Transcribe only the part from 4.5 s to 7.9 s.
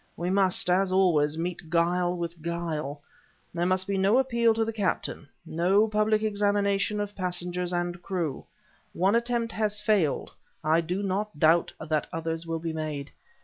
to the captain, no public examination of passengers